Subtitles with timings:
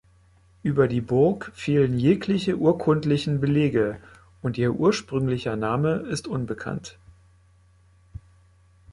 [0.63, 3.99] Über die Burg fehlen jegliche urkundlichen Belege
[4.41, 6.97] und ihr ursprünglicher Name ist unbekannt.